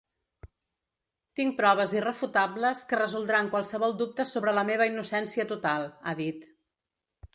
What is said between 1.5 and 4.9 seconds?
proves irrefutables que resoldran qualsevol dubte sobre la meva